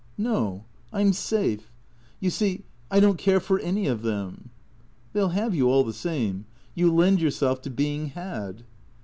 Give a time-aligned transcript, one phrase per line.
[0.29, 0.63] "No.
[0.91, 1.71] I 'm safe.
[2.19, 4.49] You see, I don't care for any of them.""
[5.13, 6.45] They '11' have' you all the same.
[6.73, 8.63] You lend yourself to being' had.'